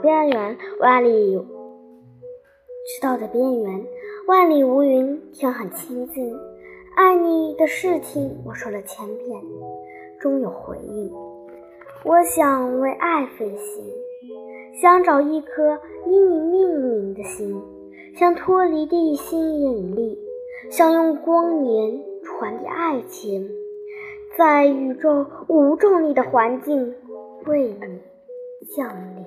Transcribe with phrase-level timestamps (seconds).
[0.00, 1.36] 边缘，万里
[2.86, 3.86] 赤道的边缘，
[4.26, 6.38] 万里无云，天很清静。
[6.96, 9.42] 爱你的事情，我说了千遍，
[10.20, 11.12] 终有回应。
[12.04, 13.84] 我想为爱飞行，
[14.80, 17.60] 想找一颗因你命名的心，
[18.14, 20.18] 想脱离地心引力，
[20.70, 23.50] 想用光年传递爱情，
[24.36, 26.94] 在宇宙无重力的环境
[27.46, 28.00] 为你
[28.76, 29.24] 降临。